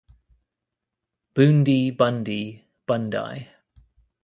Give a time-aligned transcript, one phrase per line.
[1.35, 2.39] Boondi, Bundi,
[2.87, 3.49] Bundye.